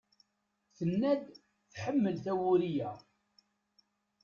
[0.77, 1.23] Tenna-d
[1.73, 2.91] tḥemmel tawuri-a.